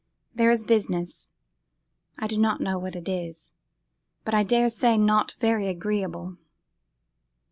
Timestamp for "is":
0.49-0.63, 3.07-3.51